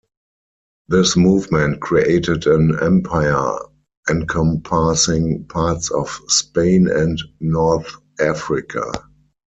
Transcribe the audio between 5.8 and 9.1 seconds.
of Spain and North Africa.